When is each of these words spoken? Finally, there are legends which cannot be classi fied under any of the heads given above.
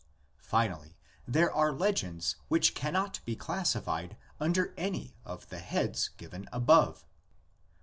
Finally, 0.41 0.97
there 1.27 1.53
are 1.53 1.71
legends 1.71 2.35
which 2.47 2.73
cannot 2.73 3.19
be 3.23 3.35
classi 3.35 3.79
fied 3.83 4.17
under 4.39 4.73
any 4.75 5.15
of 5.25 5.47
the 5.49 5.59
heads 5.59 6.07
given 6.17 6.49
above. 6.51 7.05